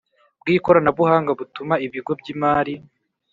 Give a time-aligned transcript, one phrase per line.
[0.41, 2.73] Bw ikoranabuhanga butuma ibigo by imari